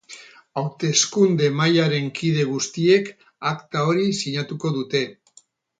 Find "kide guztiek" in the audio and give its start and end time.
2.21-3.15